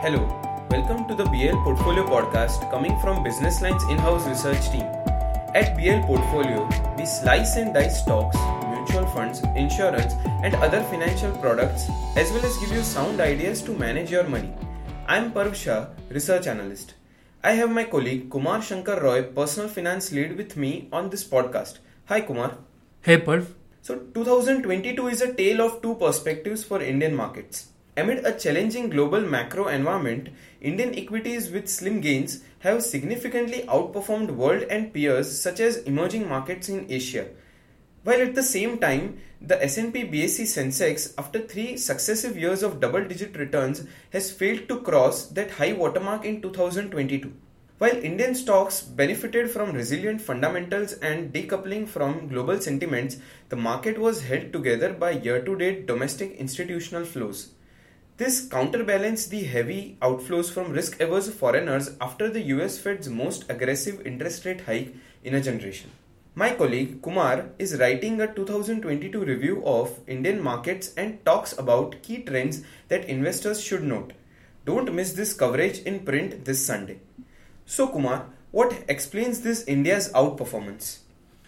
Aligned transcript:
Hello, 0.00 0.20
welcome 0.70 1.08
to 1.08 1.14
the 1.16 1.24
BL 1.24 1.56
Portfolio 1.64 2.06
podcast 2.06 2.70
coming 2.70 2.96
from 3.00 3.24
Business 3.24 3.60
Line's 3.60 3.82
in 3.90 3.98
house 3.98 4.28
research 4.28 4.70
team. 4.70 4.86
At 5.56 5.76
BL 5.76 6.06
Portfolio, 6.06 6.68
we 6.96 7.04
slice 7.04 7.56
and 7.56 7.74
dice 7.74 8.00
stocks, 8.02 8.36
mutual 8.70 9.06
funds, 9.08 9.40
insurance, 9.56 10.12
and 10.44 10.54
other 10.54 10.84
financial 10.84 11.32
products, 11.38 11.88
as 12.14 12.30
well 12.30 12.46
as 12.46 12.56
give 12.58 12.70
you 12.70 12.84
sound 12.84 13.20
ideas 13.20 13.60
to 13.62 13.72
manage 13.72 14.08
your 14.08 14.22
money. 14.22 14.54
I'm 15.08 15.32
Parv 15.32 15.56
Shah, 15.56 15.88
research 16.10 16.46
analyst. 16.46 16.94
I 17.42 17.54
have 17.54 17.72
my 17.72 17.82
colleague 17.82 18.30
Kumar 18.30 18.62
Shankar 18.62 19.00
Roy, 19.02 19.24
personal 19.24 19.68
finance 19.68 20.12
lead, 20.12 20.36
with 20.36 20.56
me 20.56 20.88
on 20.92 21.10
this 21.10 21.24
podcast. 21.24 21.78
Hi, 22.04 22.20
Kumar. 22.20 22.56
Hey, 23.00 23.18
Parv. 23.18 23.48
So, 23.82 23.96
2022 24.14 25.08
is 25.08 25.22
a 25.22 25.34
tale 25.34 25.60
of 25.60 25.82
two 25.82 25.96
perspectives 25.96 26.62
for 26.62 26.80
Indian 26.80 27.16
markets. 27.16 27.70
Amid 27.98 28.24
a 28.24 28.38
challenging 28.38 28.90
global 28.90 29.22
macro 29.22 29.66
environment, 29.66 30.28
Indian 30.60 30.94
equities 30.96 31.50
with 31.50 31.68
slim 31.68 32.00
gains 32.00 32.44
have 32.60 32.84
significantly 32.84 33.64
outperformed 33.66 34.30
world 34.30 34.62
and 34.70 34.92
peers 34.94 35.40
such 35.40 35.58
as 35.58 35.78
emerging 35.78 36.28
markets 36.28 36.68
in 36.68 36.86
Asia. 36.88 37.26
While 38.04 38.22
at 38.22 38.36
the 38.36 38.44
same 38.44 38.78
time, 38.78 39.18
the 39.40 39.60
S&P 39.64 40.04
BSE 40.04 40.44
Sensex 40.44 41.12
after 41.18 41.40
3 41.40 41.76
successive 41.76 42.38
years 42.38 42.62
of 42.62 42.78
double 42.78 43.04
digit 43.04 43.36
returns 43.36 43.84
has 44.12 44.30
failed 44.30 44.68
to 44.68 44.80
cross 44.82 45.26
that 45.30 45.50
high 45.50 45.72
watermark 45.72 46.24
in 46.24 46.40
2022. 46.40 47.32
While 47.78 47.96
Indian 47.96 48.36
stocks 48.36 48.80
benefited 48.80 49.50
from 49.50 49.72
resilient 49.72 50.20
fundamentals 50.20 50.92
and 50.92 51.32
decoupling 51.32 51.88
from 51.88 52.28
global 52.28 52.60
sentiments, 52.60 53.16
the 53.48 53.56
market 53.56 53.98
was 53.98 54.22
held 54.22 54.52
together 54.52 54.92
by 54.92 55.10
year 55.10 55.42
to 55.42 55.56
date 55.56 55.86
domestic 55.88 56.36
institutional 56.36 57.04
flows. 57.04 57.54
This 58.18 58.48
counterbalanced 58.48 59.30
the 59.30 59.44
heavy 59.44 59.96
outflows 60.02 60.50
from 60.50 60.72
risk 60.72 61.00
averse 61.00 61.28
foreigners 61.30 61.92
after 62.00 62.28
the 62.28 62.40
US 62.54 62.76
Fed's 62.76 63.08
most 63.08 63.44
aggressive 63.48 64.04
interest 64.04 64.44
rate 64.44 64.62
hike 64.62 64.92
in 65.22 65.36
a 65.36 65.40
generation. 65.40 65.92
My 66.34 66.50
colleague 66.50 67.00
Kumar 67.00 67.50
is 67.60 67.78
writing 67.78 68.20
a 68.20 68.26
2022 68.26 69.24
review 69.24 69.62
of 69.64 70.00
Indian 70.08 70.42
markets 70.42 70.92
and 70.96 71.24
talks 71.24 71.56
about 71.56 72.02
key 72.02 72.24
trends 72.24 72.62
that 72.88 73.04
investors 73.04 73.62
should 73.62 73.84
note. 73.84 74.14
Don't 74.64 74.92
miss 74.92 75.12
this 75.12 75.32
coverage 75.32 75.78
in 75.82 76.00
print 76.00 76.44
this 76.44 76.66
Sunday. 76.66 76.98
So, 77.66 77.86
Kumar, 77.86 78.26
what 78.50 78.82
explains 78.88 79.42
this 79.42 79.62
India's 79.62 80.10
outperformance? 80.12 81.02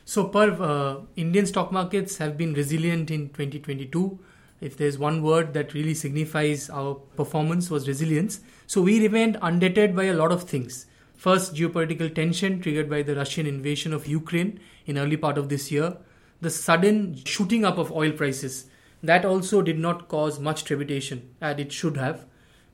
So, 0.05 0.29
Parv, 0.29 0.61
uh, 0.61 1.01
Indian 1.17 1.47
stock 1.47 1.73
markets 1.73 2.19
have 2.19 2.39
been 2.39 2.55
resilient 2.55 3.11
in 3.11 3.31
2022 3.31 4.21
if 4.61 4.77
there's 4.77 4.99
one 4.99 5.23
word 5.23 5.55
that 5.55 5.75
really 5.75 5.95
signifies 5.95 6.69
our 6.71 6.95
performance 6.95 7.71
was 7.71 7.89
resilience. 7.89 8.41
So 8.67 8.83
we 8.83 9.01
remained 9.01 9.37
undeterred 9.39 9.97
by 9.97 10.05
a 10.05 10.15
lot 10.15 10.33
of 10.33 10.45
things. 10.45 10.87
First, 11.15 11.55
geopolitical 11.55 12.15
tension 12.15 12.61
triggered 12.61 12.89
by 12.89 13.03
the 13.03 13.15
Russian 13.15 13.47
invasion 13.47 13.93
of 13.93 14.07
Ukraine 14.07 14.61
in 14.87 14.99
early 14.99 15.17
part 15.17 15.39
of 15.39 15.49
this 15.49 15.71
year. 15.71 15.97
The 16.41 16.51
sudden 16.51 17.23
shooting 17.25 17.65
up 17.65 17.79
of 17.79 17.93
oil 17.93 18.13
prices 18.13 18.67
that 19.03 19.25
also 19.25 19.63
did 19.63 19.79
not 19.79 20.09
cause 20.09 20.39
much 20.39 20.65
trepidation 20.65 21.35
as 21.41 21.59
it 21.59 21.73
should 21.73 21.97
have. 21.97 22.27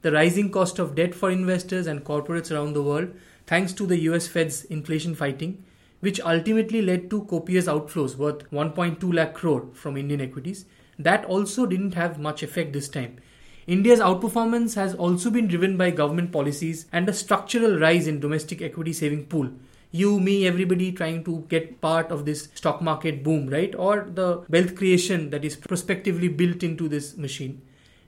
The 0.02 0.12
rising 0.12 0.50
cost 0.50 0.78
of 0.78 0.94
debt 0.94 1.14
for 1.14 1.30
investors 1.30 1.86
and 1.86 2.04
corporates 2.04 2.50
around 2.50 2.74
the 2.74 2.82
world 2.82 3.14
thanks 3.46 3.72
to 3.74 3.86
the 3.86 3.98
US 4.10 4.26
Fed's 4.26 4.64
inflation 4.64 5.14
fighting 5.14 5.64
which 6.00 6.20
ultimately 6.20 6.82
led 6.82 7.10
to 7.10 7.24
copious 7.24 7.66
outflows 7.66 8.16
worth 8.16 8.48
1.2 8.50 9.14
lakh 9.14 9.34
crore 9.34 9.68
from 9.72 9.96
Indian 9.96 10.20
equities 10.20 10.66
that 10.98 11.24
also 11.24 11.66
didn't 11.66 11.94
have 11.94 12.18
much 12.18 12.42
effect 12.42 12.72
this 12.72 12.88
time. 12.88 13.18
India's 13.66 13.98
outperformance 13.98 14.76
has 14.76 14.94
also 14.94 15.28
been 15.28 15.48
driven 15.48 15.76
by 15.76 15.90
government 15.90 16.30
policies 16.30 16.86
and 16.92 17.08
a 17.08 17.12
structural 17.12 17.78
rise 17.78 18.06
in 18.06 18.20
domestic 18.20 18.62
equity 18.62 18.92
saving 18.92 19.26
pool. 19.26 19.50
You, 19.90 20.20
me, 20.20 20.46
everybody 20.46 20.92
trying 20.92 21.24
to 21.24 21.44
get 21.48 21.80
part 21.80 22.10
of 22.10 22.24
this 22.24 22.48
stock 22.54 22.80
market 22.80 23.24
boom, 23.24 23.48
right? 23.48 23.74
Or 23.74 24.08
the 24.12 24.44
wealth 24.48 24.76
creation 24.76 25.30
that 25.30 25.44
is 25.44 25.56
prospectively 25.56 26.28
built 26.28 26.62
into 26.62 26.88
this 26.88 27.16
machine. 27.16 27.62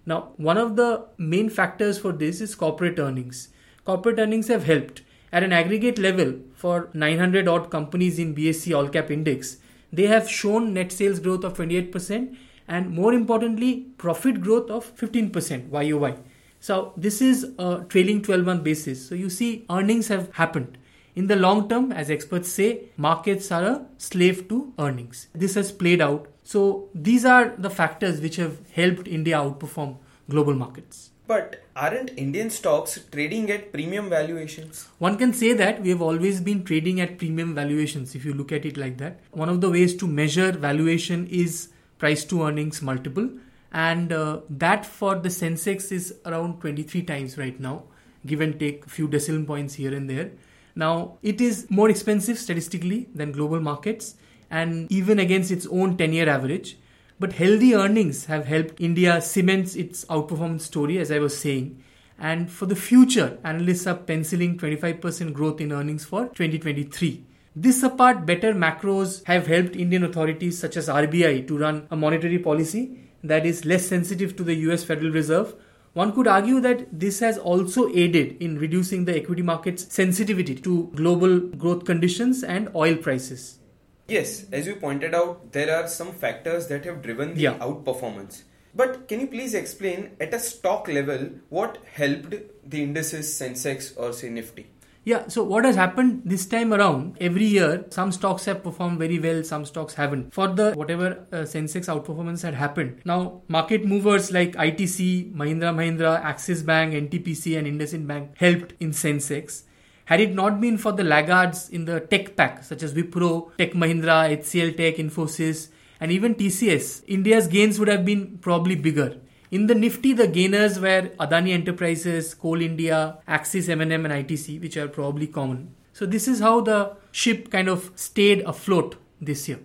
Now, 0.06 0.30
one 0.36 0.58
of 0.58 0.76
the 0.76 1.06
main 1.18 1.50
factors 1.50 1.98
for 1.98 2.12
this 2.12 2.40
is 2.40 2.54
corporate 2.54 2.98
earnings. 2.98 3.48
Corporate 3.84 4.18
earnings 4.18 4.48
have 4.48 4.64
helped. 4.64 5.02
At 5.32 5.42
an 5.42 5.52
aggregate 5.52 5.98
level, 5.98 6.36
for 6.54 6.88
900 6.94 7.48
odd 7.48 7.70
companies 7.70 8.18
in 8.18 8.34
BSE 8.34 8.74
All 8.76 8.88
Cap 8.88 9.10
Index, 9.10 9.58
they 9.92 10.06
have 10.06 10.30
shown 10.30 10.72
net 10.72 10.92
sales 10.92 11.20
growth 11.20 11.44
of 11.44 11.54
28% 11.54 12.36
and 12.68 12.90
more 12.90 13.14
importantly, 13.14 13.86
profit 13.96 14.40
growth 14.40 14.70
of 14.70 14.94
15% 14.96 15.70
YOY. 15.72 16.16
So 16.60 16.92
this 16.96 17.22
is 17.22 17.52
a 17.58 17.84
trailing 17.88 18.22
12 18.22 18.44
month 18.44 18.64
basis. 18.64 19.08
So 19.08 19.14
you 19.14 19.30
see 19.30 19.64
earnings 19.70 20.08
have 20.08 20.34
happened. 20.34 20.78
In 21.14 21.26
the 21.26 21.36
long 21.36 21.68
term, 21.68 21.90
as 21.90 22.10
experts 22.10 22.48
say, 22.48 22.90
markets 22.96 23.50
are 23.50 23.64
a 23.64 23.86
slave 23.96 24.48
to 24.48 24.72
earnings. 24.78 25.28
This 25.34 25.54
has 25.54 25.72
played 25.72 26.00
out. 26.00 26.28
So 26.44 26.88
these 26.94 27.24
are 27.24 27.54
the 27.58 27.70
factors 27.70 28.20
which 28.20 28.36
have 28.36 28.58
helped 28.70 29.08
India 29.08 29.36
outperform 29.36 29.96
global 30.30 30.54
markets. 30.54 31.10
But 31.26 31.62
aren't 31.76 32.16
Indian 32.16 32.48
stocks 32.50 32.98
trading 33.12 33.50
at 33.50 33.72
premium 33.72 34.08
valuations? 34.08 34.88
One 34.98 35.18
can 35.18 35.32
say 35.32 35.52
that 35.52 35.82
we 35.82 35.90
have 35.90 36.00
always 36.00 36.40
been 36.40 36.64
trading 36.64 37.00
at 37.00 37.18
premium 37.18 37.54
valuations 37.54 38.14
if 38.14 38.24
you 38.24 38.32
look 38.32 38.50
at 38.50 38.64
it 38.64 38.76
like 38.76 38.96
that. 38.98 39.20
One 39.32 39.48
of 39.48 39.60
the 39.60 39.70
ways 39.70 39.94
to 39.96 40.06
measure 40.06 40.52
valuation 40.52 41.26
is 41.26 41.68
price 41.98 42.24
to 42.26 42.44
earnings 42.44 42.80
multiple. 42.82 43.28
And 43.72 44.12
uh, 44.12 44.40
that 44.48 44.86
for 44.86 45.16
the 45.16 45.28
sensex 45.28 45.92
is 45.92 46.14
around 46.24 46.60
23 46.60 47.02
times 47.02 47.36
right 47.36 47.58
now 47.60 47.84
give 48.26 48.40
and 48.40 48.58
take 48.58 48.86
a 48.86 48.88
few 48.88 49.08
decimal 49.08 49.44
points 49.44 49.74
here 49.74 49.94
and 49.94 50.08
there. 50.08 50.30
Now 50.74 51.18
it 51.22 51.40
is 51.40 51.66
more 51.70 51.90
expensive 51.90 52.38
statistically 52.38 53.08
than 53.14 53.32
global 53.32 53.60
markets 53.60 54.14
and 54.50 54.90
even 54.90 55.18
against 55.18 55.50
its 55.50 55.66
own 55.66 55.96
10 55.96 56.12
year 56.12 56.28
average. 56.28 56.78
But 57.20 57.32
healthy 57.32 57.74
earnings 57.74 58.26
have 58.26 58.46
helped 58.46 58.80
india 58.80 59.20
cements 59.20 59.74
its 59.74 60.04
outperformance 60.04 60.62
story 60.62 60.98
as 60.98 61.10
i 61.10 61.18
was 61.18 61.36
saying. 61.36 61.82
And 62.20 62.50
for 62.50 62.66
the 62.66 62.76
future 62.76 63.38
analysts 63.44 63.86
are 63.86 63.94
penciling 63.94 64.58
25% 64.58 65.32
growth 65.32 65.60
in 65.60 65.72
earnings 65.72 66.04
for 66.04 66.26
2023 66.26 67.24
this 67.60 67.82
apart, 67.82 68.24
better 68.24 68.54
macros 68.54 69.24
have 69.24 69.48
helped 69.48 69.74
Indian 69.74 70.04
authorities 70.04 70.56
such 70.56 70.76
as 70.76 70.86
RBI 70.86 71.48
to 71.48 71.58
run 71.58 71.88
a 71.90 71.96
monetary 71.96 72.38
policy 72.38 73.00
that 73.24 73.44
is 73.44 73.64
less 73.64 73.84
sensitive 73.84 74.36
to 74.36 74.44
the 74.44 74.54
US 74.66 74.84
Federal 74.84 75.10
Reserve. 75.10 75.56
One 75.92 76.12
could 76.12 76.28
argue 76.28 76.60
that 76.60 76.86
this 76.92 77.18
has 77.18 77.36
also 77.36 77.88
aided 77.88 78.40
in 78.40 78.58
reducing 78.58 79.06
the 79.06 79.16
equity 79.16 79.42
market's 79.42 79.92
sensitivity 79.92 80.54
to 80.54 80.92
global 80.94 81.40
growth 81.40 81.84
conditions 81.84 82.44
and 82.44 82.70
oil 82.76 82.94
prices. 82.94 83.58
Yes, 84.06 84.46
as 84.52 84.68
you 84.68 84.76
pointed 84.76 85.12
out, 85.12 85.50
there 85.50 85.74
are 85.74 85.88
some 85.88 86.12
factors 86.12 86.68
that 86.68 86.84
have 86.84 87.02
driven 87.02 87.34
the 87.34 87.40
yeah. 87.40 87.58
outperformance. 87.58 88.44
But 88.72 89.08
can 89.08 89.18
you 89.18 89.26
please 89.26 89.54
explain 89.54 90.12
at 90.20 90.32
a 90.32 90.38
stock 90.38 90.86
level 90.86 91.30
what 91.48 91.78
helped 91.92 92.36
the 92.70 92.84
indices 92.84 93.26
Sensex 93.26 93.98
or 93.98 94.12
say 94.12 94.30
Nifty? 94.30 94.68
Yeah, 95.08 95.26
so 95.28 95.42
what 95.42 95.64
has 95.64 95.74
happened 95.74 96.20
this 96.26 96.44
time 96.44 96.74
around, 96.74 97.16
every 97.18 97.46
year, 97.46 97.86
some 97.88 98.12
stocks 98.12 98.44
have 98.44 98.62
performed 98.62 98.98
very 98.98 99.18
well, 99.18 99.42
some 99.42 99.64
stocks 99.64 99.94
haven't. 99.94 100.34
For 100.34 100.48
the 100.48 100.74
whatever 100.74 101.24
uh, 101.32 101.36
Sensex 101.52 101.86
outperformance 101.92 102.42
had 102.42 102.52
happened. 102.52 103.00
Now, 103.06 103.40
market 103.48 103.86
movers 103.86 104.30
like 104.30 104.52
ITC, 104.52 105.32
Mahindra 105.34 105.72
Mahindra, 105.78 106.22
Axis 106.22 106.60
Bank, 106.60 106.92
NTPC, 106.92 107.56
and 107.56 107.66
IndusInd 107.66 108.06
Bank 108.06 108.32
helped 108.36 108.74
in 108.80 108.90
Sensex. 108.90 109.62
Had 110.04 110.20
it 110.20 110.34
not 110.34 110.60
been 110.60 110.76
for 110.76 110.92
the 110.92 111.04
laggards 111.04 111.70
in 111.70 111.86
the 111.86 112.00
tech 112.00 112.36
pack, 112.36 112.62
such 112.62 112.82
as 112.82 112.92
Wipro, 112.92 113.56
Tech 113.56 113.72
Mahindra, 113.72 114.28
HCL 114.36 114.76
Tech, 114.76 114.96
Infosys, 114.96 115.70
and 116.00 116.12
even 116.12 116.34
TCS, 116.34 117.04
India's 117.06 117.46
gains 117.46 117.78
would 117.78 117.88
have 117.88 118.04
been 118.04 118.36
probably 118.42 118.74
bigger. 118.74 119.16
In 119.50 119.66
the 119.66 119.74
Nifty, 119.74 120.12
the 120.12 120.28
gainers 120.28 120.78
were 120.78 121.10
Adani 121.18 121.52
Enterprises, 121.52 122.34
Coal 122.34 122.60
India, 122.60 123.16
Axis 123.26 123.70
M&M 123.70 124.04
and 124.04 124.12
ITC, 124.12 124.60
which 124.60 124.76
are 124.76 124.88
probably 124.88 125.26
common. 125.26 125.74
So 125.94 126.04
this 126.04 126.28
is 126.28 126.40
how 126.40 126.60
the 126.60 126.96
ship 127.12 127.50
kind 127.50 127.68
of 127.68 127.90
stayed 127.94 128.42
afloat 128.42 128.96
this 129.22 129.48
year. 129.48 129.60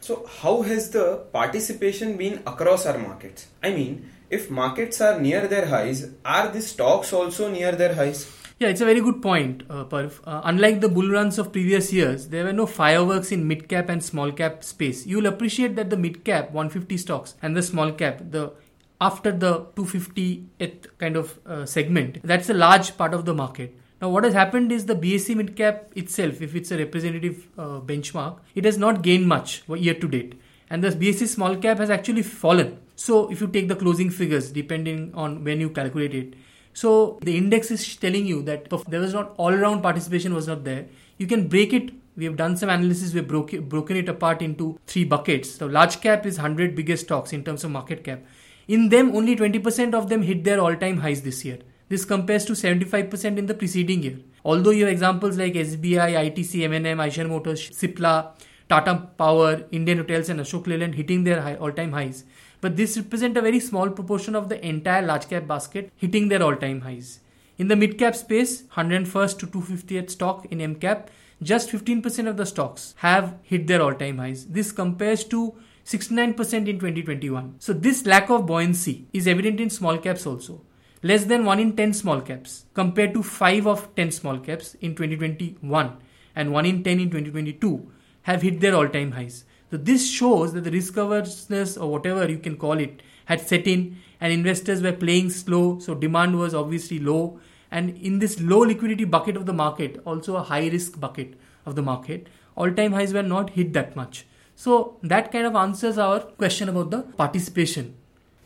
So 0.00 0.26
how 0.40 0.62
has 0.62 0.90
the 0.90 1.26
participation 1.34 2.16
been 2.16 2.42
across 2.46 2.86
our 2.86 2.96
markets? 2.96 3.48
I 3.62 3.72
mean, 3.72 4.10
if 4.30 4.50
markets 4.50 5.02
are 5.02 5.20
near 5.20 5.46
their 5.46 5.66
highs, 5.66 6.08
are 6.24 6.48
the 6.48 6.62
stocks 6.62 7.12
also 7.12 7.50
near 7.50 7.72
their 7.72 7.94
highs? 7.94 8.32
Yeah, 8.58 8.68
it's 8.68 8.80
a 8.80 8.86
very 8.86 9.02
good 9.02 9.20
point, 9.20 9.64
uh, 9.68 9.84
Parv. 9.84 10.18
Uh, 10.24 10.40
unlike 10.44 10.80
the 10.80 10.88
bull 10.88 11.10
runs 11.10 11.38
of 11.38 11.52
previous 11.52 11.92
years, 11.92 12.28
there 12.28 12.44
were 12.44 12.54
no 12.54 12.64
fireworks 12.64 13.30
in 13.30 13.46
mid 13.46 13.68
cap 13.68 13.90
and 13.90 14.02
small 14.02 14.32
cap 14.32 14.64
space. 14.64 15.04
You'll 15.04 15.26
appreciate 15.26 15.76
that 15.76 15.90
the 15.90 15.98
mid 15.98 16.24
cap 16.24 16.52
150 16.52 16.96
stocks 16.96 17.34
and 17.42 17.54
the 17.54 17.62
small 17.62 17.92
cap, 17.92 18.22
the 18.30 18.54
after 19.00 19.32
the 19.32 19.66
250th 19.76 20.86
kind 20.98 21.16
of 21.16 21.38
uh, 21.46 21.66
segment. 21.66 22.18
That's 22.22 22.48
a 22.50 22.54
large 22.54 22.96
part 22.96 23.14
of 23.14 23.24
the 23.24 23.34
market. 23.34 23.76
Now, 24.00 24.10
what 24.10 24.24
has 24.24 24.34
happened 24.34 24.72
is 24.72 24.86
the 24.86 24.94
BSE 24.94 25.34
midcap 25.36 25.84
itself, 25.94 26.42
if 26.42 26.54
it's 26.54 26.70
a 26.70 26.78
representative 26.78 27.48
uh, 27.56 27.80
benchmark, 27.80 28.38
it 28.54 28.64
has 28.64 28.76
not 28.76 29.02
gained 29.02 29.26
much 29.26 29.62
year 29.68 29.94
to 29.94 30.08
date. 30.08 30.40
And 30.68 30.82
the 30.84 30.90
BSE 30.90 31.28
small 31.28 31.56
cap 31.56 31.78
has 31.78 31.90
actually 31.90 32.22
fallen. 32.22 32.78
So, 32.96 33.30
if 33.30 33.40
you 33.40 33.46
take 33.46 33.68
the 33.68 33.76
closing 33.76 34.10
figures, 34.10 34.50
depending 34.50 35.12
on 35.14 35.44
when 35.44 35.60
you 35.60 35.70
calculate 35.70 36.14
it, 36.14 36.34
So 36.76 37.18
the 37.22 37.34
index 37.38 37.70
is 37.70 37.96
telling 37.96 38.26
you 38.26 38.42
that 38.42 38.68
there 38.88 39.00
was 39.00 39.14
not 39.14 39.32
all 39.38 39.54
around 39.54 39.80
participation 39.80 40.34
was 40.34 40.46
not 40.46 40.64
there. 40.64 40.84
You 41.16 41.26
can 41.26 41.48
break 41.48 41.72
it. 41.72 41.90
We 42.16 42.26
have 42.26 42.36
done 42.36 42.54
some 42.58 42.68
analysis. 42.68 43.14
We've 43.14 43.26
broken, 43.26 43.62
broken 43.66 43.96
it 43.96 44.10
apart 44.10 44.42
into 44.42 44.78
three 44.86 45.04
buckets. 45.04 45.52
So 45.52 45.66
large 45.66 46.02
cap 46.02 46.26
is 46.26 46.36
100 46.36 46.74
biggest 46.74 47.06
stocks 47.06 47.32
in 47.32 47.44
terms 47.44 47.64
of 47.64 47.70
market 47.70 48.04
cap. 48.04 48.20
In 48.68 48.88
them, 48.88 49.14
only 49.14 49.36
20% 49.36 49.94
of 49.94 50.08
them 50.08 50.22
hit 50.22 50.42
their 50.42 50.60
all-time 50.60 50.98
highs 50.98 51.22
this 51.22 51.44
year. 51.44 51.58
This 51.88 52.04
compares 52.04 52.44
to 52.46 52.52
75% 52.52 53.38
in 53.38 53.46
the 53.46 53.54
preceding 53.54 54.02
year. 54.02 54.18
Although 54.44 54.70
you 54.70 54.84
have 54.84 54.92
examples 54.92 55.38
like 55.38 55.54
SBI, 55.54 56.32
ITC, 56.32 56.64
M&M, 56.64 56.98
Eicher 56.98 57.28
Motors, 57.28 57.70
Cipla, 57.70 58.32
Tata 58.68 59.08
Power, 59.16 59.64
Indian 59.70 59.98
Hotels 59.98 60.28
and 60.28 60.40
Ashok 60.40 60.66
Leyland 60.66 60.96
hitting 60.96 61.22
their 61.22 61.40
high, 61.40 61.54
all-time 61.54 61.92
highs. 61.92 62.24
But 62.60 62.76
this 62.76 62.96
represents 62.96 63.38
a 63.38 63.42
very 63.42 63.60
small 63.60 63.90
proportion 63.90 64.34
of 64.34 64.48
the 64.48 64.64
entire 64.66 65.02
large 65.02 65.28
cap 65.28 65.46
basket 65.46 65.92
hitting 65.96 66.28
their 66.28 66.42
all-time 66.42 66.80
highs. 66.80 67.20
In 67.58 67.68
the 67.68 67.76
mid 67.76 67.98
cap 67.98 68.16
space, 68.16 68.62
101st 68.62 69.38
to 69.38 69.46
250th 69.46 70.10
stock 70.10 70.46
in 70.46 70.58
MCap, 70.58 71.06
just 71.42 71.70
15% 71.70 72.26
of 72.26 72.36
the 72.36 72.46
stocks 72.46 72.94
have 72.98 73.38
hit 73.42 73.66
their 73.66 73.82
all-time 73.82 74.18
highs. 74.18 74.46
This 74.46 74.72
compares 74.72 75.22
to 75.24 75.54
69% 75.86 76.68
in 76.68 76.80
2021. 76.80 77.54
So 77.60 77.72
this 77.72 78.06
lack 78.06 78.28
of 78.28 78.44
buoyancy 78.44 79.06
is 79.12 79.28
evident 79.28 79.60
in 79.60 79.70
small 79.70 79.98
caps 79.98 80.26
also. 80.26 80.62
Less 81.00 81.26
than 81.26 81.44
1 81.44 81.60
in 81.60 81.76
10 81.76 81.92
small 81.92 82.20
caps 82.20 82.64
compared 82.74 83.14
to 83.14 83.22
5 83.22 83.68
of 83.68 83.94
10 83.94 84.10
small 84.10 84.38
caps 84.40 84.74
in 84.80 84.96
2021 84.96 85.96
and 86.34 86.52
1 86.52 86.66
in 86.66 86.82
10 86.82 86.98
in 86.98 87.10
2022 87.10 87.92
have 88.22 88.42
hit 88.42 88.58
their 88.58 88.74
all 88.74 88.88
time 88.88 89.12
highs. 89.12 89.44
So 89.70 89.76
this 89.76 90.10
shows 90.10 90.54
that 90.54 90.64
the 90.64 90.72
risk 90.72 90.94
averseness 90.94 91.76
or 91.76 91.88
whatever 91.88 92.28
you 92.28 92.38
can 92.38 92.56
call 92.56 92.80
it 92.80 93.00
had 93.26 93.40
set 93.40 93.68
in 93.68 93.98
and 94.20 94.32
investors 94.32 94.82
were 94.82 94.92
playing 94.92 95.30
slow. 95.30 95.78
So 95.78 95.94
demand 95.94 96.36
was 96.36 96.52
obviously 96.52 96.98
low. 96.98 97.38
And 97.70 97.96
in 97.98 98.18
this 98.18 98.40
low 98.40 98.58
liquidity 98.58 99.04
bucket 99.04 99.36
of 99.36 99.46
the 99.46 99.52
market, 99.52 100.00
also 100.04 100.34
a 100.34 100.42
high 100.42 100.66
risk 100.66 100.98
bucket 100.98 101.34
of 101.64 101.76
the 101.76 101.82
market, 101.82 102.26
all 102.56 102.72
time 102.72 102.92
highs 102.92 103.12
were 103.12 103.22
not 103.22 103.50
hit 103.50 103.72
that 103.74 103.94
much. 103.94 104.26
So 104.56 104.96
that 105.02 105.30
kind 105.30 105.46
of 105.46 105.54
answers 105.54 105.98
our 105.98 106.20
question 106.20 106.70
about 106.70 106.90
the 106.90 107.02
participation. 107.02 107.94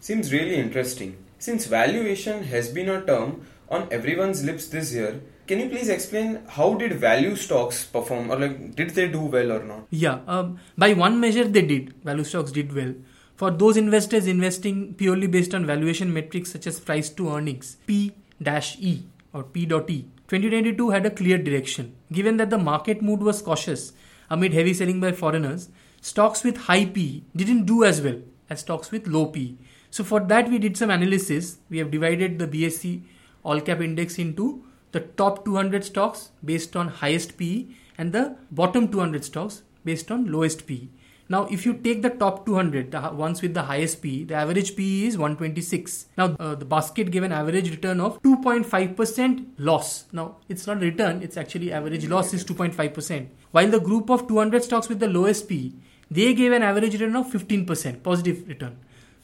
Seems 0.00 0.32
really 0.32 0.56
interesting. 0.56 1.16
Since 1.38 1.66
valuation 1.66 2.42
has 2.44 2.68
been 2.68 2.88
a 2.88 3.00
term 3.06 3.46
on 3.68 3.86
everyone's 3.92 4.44
lips 4.44 4.66
this 4.66 4.92
year, 4.92 5.20
can 5.46 5.60
you 5.60 5.68
please 5.68 5.88
explain 5.88 6.42
how 6.48 6.74
did 6.74 6.94
value 6.94 7.36
stocks 7.36 7.84
perform 7.84 8.30
or 8.30 8.38
like 8.38 8.74
did 8.74 8.90
they 8.90 9.08
do 9.08 9.20
well 9.20 9.52
or 9.52 9.64
not? 9.64 9.86
Yeah, 9.90 10.18
um, 10.26 10.58
by 10.76 10.92
one 10.94 11.20
measure 11.20 11.44
they 11.44 11.62
did. 11.62 11.94
Value 12.02 12.24
stocks 12.24 12.50
did 12.50 12.74
well. 12.74 12.92
For 13.36 13.50
those 13.52 13.76
investors 13.76 14.26
investing 14.26 14.94
purely 14.94 15.28
based 15.28 15.54
on 15.54 15.64
valuation 15.64 16.12
metrics 16.12 16.52
such 16.52 16.66
as 16.66 16.78
price 16.78 17.08
to 17.10 17.30
earnings, 17.30 17.76
P-E 17.86 18.12
or 19.32 19.42
P.E, 19.44 19.66
2022 19.66 20.90
had 20.90 21.06
a 21.06 21.10
clear 21.10 21.38
direction. 21.38 21.94
Given 22.12 22.36
that 22.36 22.50
the 22.50 22.58
market 22.58 23.00
mood 23.00 23.20
was 23.20 23.40
cautious 23.42 23.92
amid 24.28 24.52
heavy 24.52 24.74
selling 24.74 25.00
by 25.00 25.12
foreigners, 25.12 25.68
stocks 26.00 26.42
with 26.44 26.56
high 26.56 26.86
P 26.86 27.24
didn't 27.36 27.66
do 27.66 27.84
as 27.84 28.00
well 28.00 28.20
as 28.48 28.60
stocks 28.60 28.90
with 28.90 29.06
low 29.06 29.26
P. 29.26 29.58
So 29.90 30.04
for 30.04 30.20
that 30.20 30.48
we 30.48 30.58
did 30.58 30.76
some 30.76 30.90
analysis. 30.90 31.58
We 31.68 31.78
have 31.78 31.90
divided 31.90 32.38
the 32.38 32.46
BSE 32.46 33.02
all 33.42 33.60
cap 33.60 33.80
index 33.80 34.18
into 34.18 34.64
the 34.92 35.00
top 35.00 35.44
200 35.44 35.84
stocks 35.84 36.30
based 36.44 36.76
on 36.76 36.88
highest 36.88 37.36
PE 37.36 37.66
and 37.98 38.12
the 38.12 38.36
bottom 38.50 38.88
200 38.88 39.24
stocks 39.24 39.62
based 39.84 40.10
on 40.10 40.30
lowest 40.30 40.66
PE. 40.66 40.88
Now, 41.28 41.46
if 41.48 41.64
you 41.64 41.74
take 41.74 42.02
the 42.02 42.10
top 42.10 42.44
200, 42.44 42.90
the 42.90 43.00
ones 43.12 43.40
with 43.40 43.54
the 43.54 43.62
highest 43.62 44.02
PE, 44.02 44.24
the 44.24 44.34
average 44.34 44.74
PE 44.74 45.02
is 45.06 45.16
126. 45.16 46.06
Now, 46.18 46.34
uh, 46.40 46.56
the 46.56 46.64
basket 46.64 47.12
gave 47.12 47.22
an 47.22 47.30
average 47.30 47.70
return 47.70 48.00
of 48.00 48.20
2.5% 48.22 49.46
loss. 49.58 50.06
Now, 50.10 50.38
it's 50.48 50.66
not 50.66 50.80
return, 50.80 51.22
it's 51.22 51.36
actually 51.36 51.72
average 51.72 52.08
loss 52.08 52.34
is 52.34 52.44
2.5%. 52.44 53.28
While 53.52 53.68
the 53.68 53.78
group 53.78 54.10
of 54.10 54.26
200 54.26 54.64
stocks 54.64 54.88
with 54.88 54.98
the 54.98 55.06
lowest 55.06 55.48
PE, 55.48 55.70
they 56.10 56.34
gave 56.34 56.52
an 56.52 56.62
average 56.62 56.94
return 56.94 57.16
of 57.16 57.26
15%, 57.26 58.02
positive 58.02 58.48
return. 58.48 58.78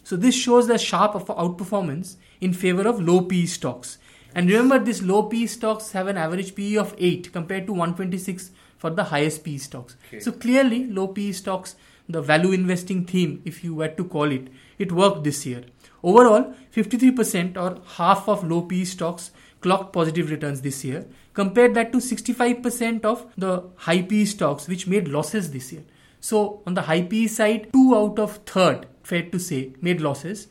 So, 0.04 0.16
this 0.16 0.34
shows 0.34 0.68
the 0.68 0.78
sharp 0.78 1.14
outperformance 1.14 2.16
in 2.40 2.52
favor 2.52 2.86
of 2.86 3.00
low 3.00 3.22
PE 3.22 3.46
stocks. 3.46 3.98
And 4.34 4.48
remember, 4.48 4.78
these 4.78 5.02
low 5.02 5.24
PE 5.24 5.46
stocks 5.46 5.92
have 5.92 6.06
an 6.06 6.16
average 6.16 6.54
PE 6.54 6.76
of 6.76 6.94
8 6.96 7.32
compared 7.32 7.66
to 7.66 7.72
126 7.72 8.50
for 8.78 8.90
the 8.90 9.04
highest 9.04 9.42
PE 9.44 9.56
stocks. 9.56 9.96
Okay. 10.08 10.20
So 10.20 10.30
clearly, 10.30 10.86
low 10.86 11.08
PE 11.08 11.32
stocks, 11.32 11.74
the 12.08 12.22
value 12.22 12.52
investing 12.52 13.04
theme, 13.04 13.42
if 13.44 13.64
you 13.64 13.74
were 13.74 13.88
to 13.88 14.04
call 14.04 14.30
it, 14.30 14.48
it 14.78 14.92
worked 14.92 15.24
this 15.24 15.44
year. 15.46 15.64
Overall, 16.02 16.54
53% 16.74 17.56
or 17.56 17.80
half 17.96 18.28
of 18.28 18.44
low 18.44 18.62
PE 18.62 18.84
stocks 18.84 19.30
clocked 19.60 19.92
positive 19.92 20.30
returns 20.30 20.60
this 20.60 20.84
year. 20.84 21.06
Compare 21.34 21.72
that 21.72 21.90
to 21.92 21.98
65% 21.98 23.04
of 23.04 23.26
the 23.36 23.64
high 23.76 24.02
PE 24.02 24.24
stocks 24.26 24.68
which 24.68 24.86
made 24.86 25.08
losses 25.08 25.50
this 25.50 25.72
year. 25.72 25.82
So 26.20 26.62
on 26.66 26.74
the 26.74 26.82
high 26.82 27.02
PE 27.02 27.26
side, 27.26 27.72
two 27.72 27.94
out 27.94 28.18
of 28.18 28.38
third, 28.38 28.86
fair 29.02 29.22
to 29.22 29.38
say, 29.38 29.72
made 29.80 30.00
losses. 30.00 30.48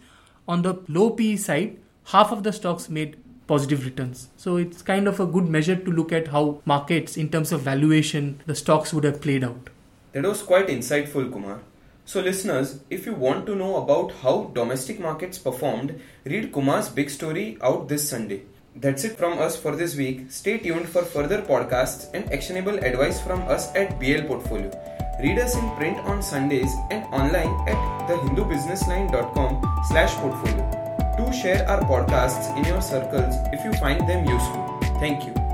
On 0.47 0.61
the 0.61 0.81
low 0.87 1.09
PE 1.09 1.35
side, 1.35 1.77
half 2.05 2.31
of 2.31 2.43
the 2.43 2.53
stocks 2.53 2.89
made 2.89 3.17
positive 3.47 3.85
returns. 3.85 4.29
So 4.37 4.57
it's 4.57 4.81
kind 4.81 5.07
of 5.07 5.19
a 5.19 5.25
good 5.25 5.47
measure 5.47 5.75
to 5.75 5.91
look 5.91 6.11
at 6.11 6.29
how 6.29 6.61
markets, 6.65 7.17
in 7.17 7.29
terms 7.29 7.51
of 7.51 7.61
valuation, 7.61 8.41
the 8.45 8.55
stocks 8.55 8.93
would 8.93 9.03
have 9.03 9.21
played 9.21 9.43
out. 9.43 9.69
That 10.13 10.23
was 10.23 10.41
quite 10.41 10.67
insightful, 10.67 11.31
Kumar. 11.31 11.59
So, 12.07 12.21
listeners, 12.21 12.79
if 12.91 13.07
you 13.07 13.13
want 13.13 13.47
to 13.47 13.55
know 13.55 13.77
about 13.77 14.11
how 14.21 14.51
domestic 14.53 14.99
markets 14.99 15.39
performed, 15.39 15.99
read 16.23 16.53
Kumar's 16.53 16.87
big 16.87 17.09
story 17.09 17.57
out 17.61 17.89
this 17.89 18.07
Sunday. 18.07 18.43
That's 18.75 19.03
it 19.05 19.17
from 19.17 19.39
us 19.39 19.55
for 19.57 19.75
this 19.75 19.95
week. 19.95 20.29
Stay 20.29 20.59
tuned 20.59 20.87
for 20.87 21.01
further 21.01 21.41
podcasts 21.41 22.13
and 22.13 22.31
actionable 22.31 22.77
advice 22.77 23.19
from 23.21 23.41
us 23.47 23.73
at 23.73 23.99
BL 23.99 24.27
Portfolio. 24.27 24.69
Read 25.19 25.39
us 25.39 25.55
in 25.55 25.69
print 25.77 25.97
on 25.99 26.21
Sundays 26.21 26.75
and 26.91 27.05
online 27.13 27.53
at 27.69 27.77
thehindubusinessline.com 28.09 29.83
slash 29.87 30.13
portfolio. 30.15 31.15
Do 31.17 31.31
share 31.31 31.67
our 31.69 31.81
podcasts 31.81 32.55
in 32.57 32.65
your 32.65 32.81
circles 32.81 33.35
if 33.53 33.63
you 33.63 33.73
find 33.73 34.01
them 34.09 34.27
useful. 34.27 34.79
Thank 34.99 35.25
you. 35.25 35.44